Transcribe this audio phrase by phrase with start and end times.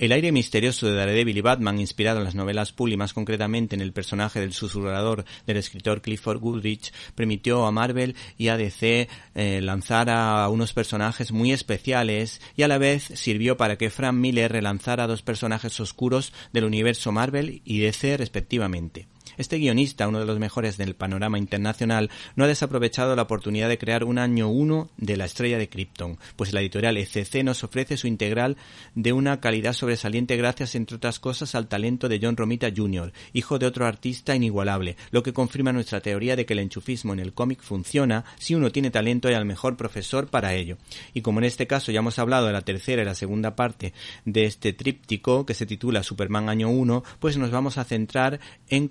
[0.00, 3.82] El aire misterioso de Daredevil y Batman, inspirado en las novelas y más concretamente en
[3.82, 9.60] el personaje del susurrador del escritor Clifford Goodrich, permitió a Marvel y a DC eh,
[9.60, 14.50] lanzar a unos personajes muy especiales y a la vez sirvió para que Frank Miller
[14.50, 19.06] relanzara dos personajes oscuros del universo Marvel y DC respectivamente.
[19.36, 23.78] Este guionista, uno de los mejores del panorama internacional, no ha desaprovechado la oportunidad de
[23.78, 27.96] crear un año uno de la estrella de Krypton, pues la editorial ECC nos ofrece
[27.96, 28.56] su integral
[28.94, 33.58] de una calidad sobresaliente gracias, entre otras cosas, al talento de John Romita Jr., hijo
[33.58, 37.32] de otro artista inigualable, lo que confirma nuestra teoría de que el enchufismo en el
[37.32, 40.76] cómic funciona si uno tiene talento y al mejor profesor para ello.
[41.14, 43.92] Y como en este caso ya hemos hablado de la tercera y la segunda parte
[44.24, 48.88] de este tríptico que se titula Superman Año 1, pues nos vamos a centrar en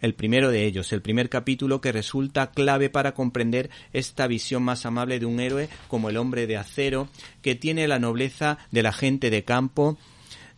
[0.00, 4.86] el primero de ellos, el primer capítulo que resulta clave para comprender esta visión más
[4.86, 7.08] amable de un héroe como el hombre de acero,
[7.42, 9.98] que tiene la nobleza de la gente de campo,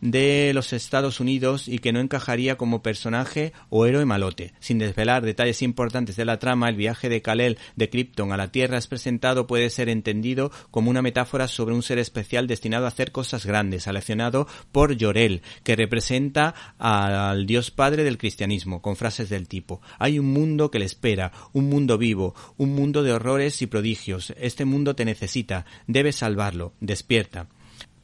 [0.01, 4.53] de los Estados Unidos y que no encajaría como personaje o héroe malote.
[4.59, 8.51] Sin desvelar detalles importantes de la trama, el viaje de Kal-El de Krypton a la
[8.51, 12.89] Tierra es presentado puede ser entendido como una metáfora sobre un ser especial destinado a
[12.89, 19.29] hacer cosas grandes, seleccionado por Llorel, que representa al Dios Padre del cristianismo, con frases
[19.29, 23.61] del tipo Hay un mundo que le espera, un mundo vivo, un mundo de horrores
[23.61, 24.33] y prodigios.
[24.37, 27.47] Este mundo te necesita, debes salvarlo, despierta.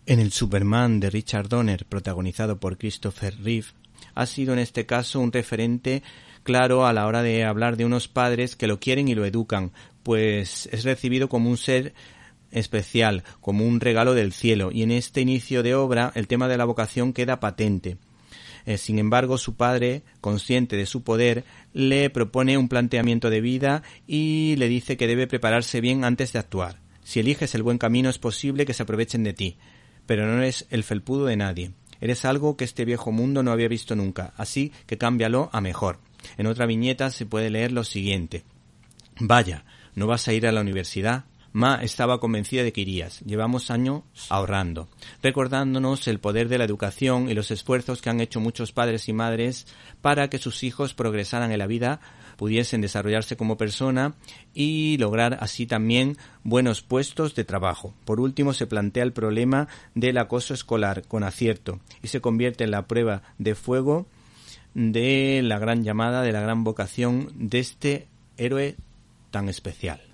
[0.05, 3.67] En el Superman de Richard Donner, protagonizado por Christopher Reeve,
[4.15, 6.03] ha sido en este caso un referente
[6.43, 9.71] claro a la hora de hablar de unos padres que lo quieren y lo educan,
[10.03, 11.93] pues es recibido como un ser
[12.51, 16.57] especial, como un regalo del cielo, y en este inicio de obra el tema de
[16.57, 17.95] la vocación queda patente.
[18.65, 23.83] Eh, sin embargo, su padre, consciente de su poder, le propone un planteamiento de vida
[24.05, 26.81] y le dice que debe prepararse bien antes de actuar.
[27.05, 29.57] Si eliges el buen camino es posible que se aprovechen de ti
[30.05, 31.71] pero no eres el felpudo de nadie.
[32.01, 35.99] Eres algo que este viejo mundo no había visto nunca, así que cámbialo a mejor.
[36.37, 38.43] En otra viñeta se puede leer lo siguiente.
[39.19, 39.65] Vaya,
[39.95, 41.25] ¿no vas a ir a la universidad?
[41.53, 43.19] Ma estaba convencida de que irías.
[43.21, 44.89] Llevamos años ahorrando,
[45.21, 49.13] recordándonos el poder de la educación y los esfuerzos que han hecho muchos padres y
[49.13, 49.67] madres
[50.01, 51.99] para que sus hijos progresaran en la vida
[52.37, 54.15] pudiesen desarrollarse como persona
[54.55, 57.93] y lograr así también buenos puestos de trabajo.
[58.03, 62.71] Por último, se plantea el problema del acoso escolar con acierto y se convierte en
[62.71, 64.07] la prueba de fuego
[64.73, 68.75] de la gran llamada, de la gran vocación de este héroe
[69.29, 70.12] tan especial.